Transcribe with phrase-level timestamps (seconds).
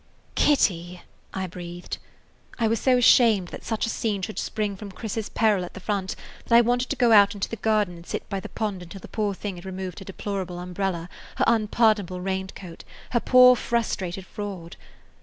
[0.33, 0.99] "Kitty!"
[1.31, 1.99] I breathed.
[2.57, 5.79] I was so ashamed that such a scene should spring from Chris's peril at the
[5.79, 8.81] front that I wanted to go out into the garden and sit by the pond
[8.81, 14.25] until the poor thing had removed her deplorable umbrella, her unpardonable raincoat, her poor frustrated
[14.25, 14.75] fraud.